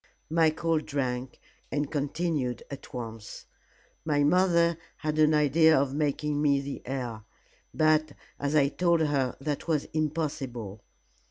Michael 0.31 0.79
drank, 0.79 1.39
and 1.71 1.91
continued 1.91 2.63
at 2.71 2.91
once. 2.91 3.45
"My 4.03 4.23
mother 4.23 4.79
had 4.97 5.19
an 5.19 5.35
idea 5.35 5.79
of 5.79 5.93
making 5.93 6.41
me 6.41 6.59
the 6.59 6.81
heir. 6.87 7.21
But, 7.71 8.13
as 8.39 8.55
I 8.55 8.69
told 8.69 9.01
her, 9.01 9.37
that 9.39 9.67
was 9.67 9.85
impossible. 9.93 10.81